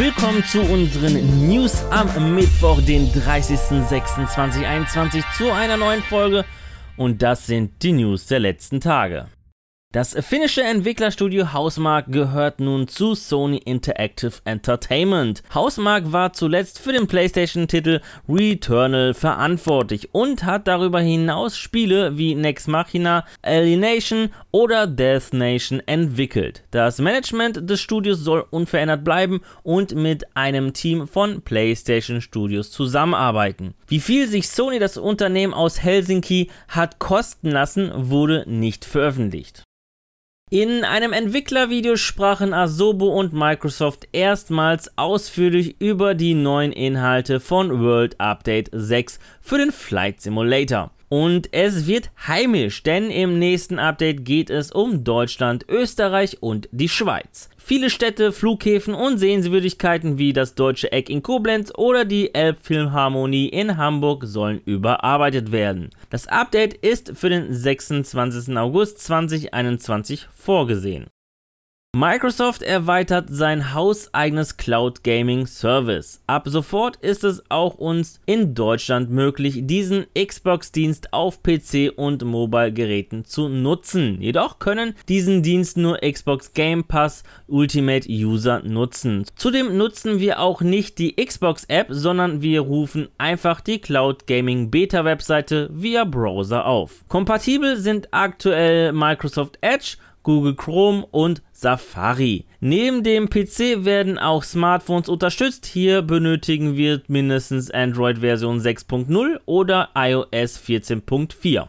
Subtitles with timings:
[0.00, 6.46] Willkommen zu unseren News am Mittwoch, den 30.06.2021 zu einer neuen Folge
[6.96, 9.28] und das sind die News der letzten Tage.
[9.92, 15.42] Das finnische Entwicklerstudio Housemark gehört nun zu Sony Interactive Entertainment.
[15.52, 22.68] Housemark war zuletzt für den PlayStation-Titel Returnal verantwortlich und hat darüber hinaus Spiele wie Nex
[22.68, 26.62] Machina, Alienation oder Death Nation entwickelt.
[26.70, 33.74] Das Management des Studios soll unverändert bleiben und mit einem Team von PlayStation Studios zusammenarbeiten.
[33.88, 39.64] Wie viel sich Sony das Unternehmen aus Helsinki hat kosten lassen, wurde nicht veröffentlicht.
[40.52, 48.20] In einem Entwicklervideo sprachen Asobo und Microsoft erstmals ausführlich über die neuen Inhalte von World
[48.20, 50.90] Update 6 für den Flight Simulator.
[51.12, 56.88] Und es wird heimisch, denn im nächsten Update geht es um Deutschland, Österreich und die
[56.88, 57.50] Schweiz.
[57.58, 63.76] Viele Städte, Flughäfen und Sehenswürdigkeiten wie das Deutsche Eck in Koblenz oder die Elbphilharmonie in
[63.76, 65.90] Hamburg sollen überarbeitet werden.
[66.10, 68.56] Das Update ist für den 26.
[68.56, 71.08] August 2021 vorgesehen.
[71.96, 76.22] Microsoft erweitert sein hauseigenes Cloud Gaming Service.
[76.28, 83.24] Ab sofort ist es auch uns in Deutschland möglich, diesen Xbox-Dienst auf PC und Mobile-Geräten
[83.24, 84.22] zu nutzen.
[84.22, 89.26] Jedoch können diesen Dienst nur Xbox Game Pass Ultimate User nutzen.
[89.34, 94.70] Zudem nutzen wir auch nicht die Xbox App, sondern wir rufen einfach die Cloud Gaming
[94.70, 97.04] Beta Webseite via Browser auf.
[97.08, 102.46] Kompatibel sind aktuell Microsoft Edge Google Chrome und Safari.
[102.60, 105.66] Neben dem PC werden auch Smartphones unterstützt.
[105.66, 111.68] Hier benötigen wir mindestens Android Version 6.0 oder iOS 14.4.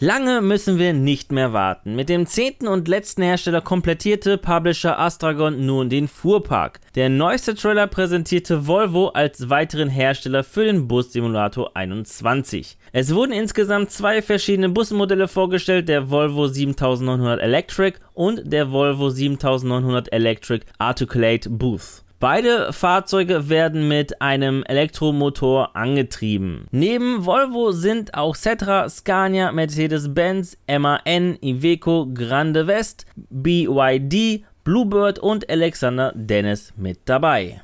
[0.00, 1.94] Lange müssen wir nicht mehr warten.
[1.94, 6.80] Mit dem zehnten und letzten Hersteller komplettierte Publisher Astragon nun den Fuhrpark.
[6.96, 12.76] Der neueste Trailer präsentierte Volvo als weiteren Hersteller für den Bus Simulator 21.
[12.90, 20.12] Es wurden insgesamt zwei verschiedene Busmodelle vorgestellt, der Volvo 7900 Electric und der Volvo 7900
[20.12, 22.03] Electric Articulate Booth.
[22.20, 26.66] Beide Fahrzeuge werden mit einem Elektromotor angetrieben.
[26.70, 36.12] Neben Volvo sind auch Cetra, Scania, Mercedes-Benz, MAN, Iveco, Grande West, BYD, Bluebird und Alexander
[36.14, 37.60] Dennis mit dabei.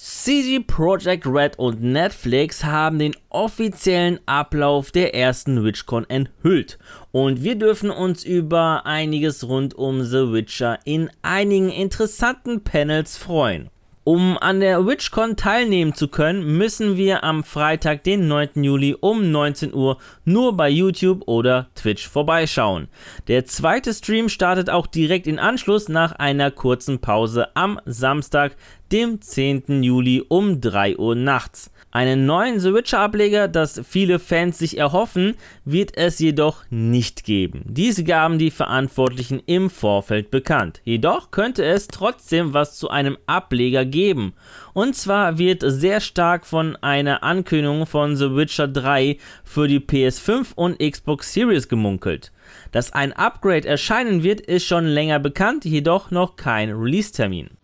[0.00, 6.78] CG Projekt Red und Netflix haben den offiziellen Ablauf der ersten WitchCon enthüllt
[7.10, 13.70] und wir dürfen uns über einiges rund um The Witcher in einigen interessanten Panels freuen.
[14.08, 18.64] Um an der WitchCon teilnehmen zu können, müssen wir am Freitag, den 9.
[18.64, 22.88] Juli um 19 Uhr nur bei YouTube oder Twitch vorbeischauen.
[23.26, 28.56] Der zweite Stream startet auch direkt in Anschluss nach einer kurzen Pause am Samstag,
[28.92, 29.82] dem 10.
[29.82, 31.70] Juli um 3 Uhr nachts.
[31.90, 37.62] Einen neuen The Witcher Ableger, das viele Fans sich erhoffen, wird es jedoch nicht geben.
[37.66, 40.82] Dies gaben die Verantwortlichen im Vorfeld bekannt.
[40.84, 44.32] Jedoch könnte es trotzdem was zu einem Ableger geben.
[44.74, 50.54] Und zwar wird sehr stark von einer Ankündigung von The Witcher 3 für die PS5
[50.54, 52.30] und Xbox Series gemunkelt.
[52.70, 57.57] Dass ein Upgrade erscheinen wird, ist schon länger bekannt, jedoch noch kein Release-Termin.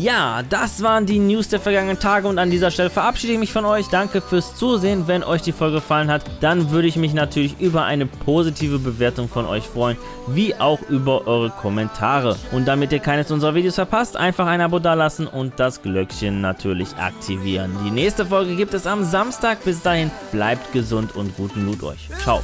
[0.00, 3.52] Ja, das waren die News der vergangenen Tage und an dieser Stelle verabschiede ich mich
[3.52, 3.88] von euch.
[3.88, 5.06] Danke fürs Zusehen.
[5.06, 9.28] Wenn euch die Folge gefallen hat, dann würde ich mich natürlich über eine positive Bewertung
[9.28, 12.36] von euch freuen, wie auch über eure Kommentare.
[12.50, 16.96] Und damit ihr keines unserer Videos verpasst, einfach ein Abo dalassen und das Glöckchen natürlich
[16.96, 17.76] aktivieren.
[17.84, 19.62] Die nächste Folge gibt es am Samstag.
[19.64, 22.08] Bis dahin, bleibt gesund und guten Loot euch.
[22.22, 22.40] Ciao.